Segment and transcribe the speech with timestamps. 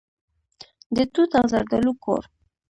[0.95, 2.23] د توت او زردالو کور.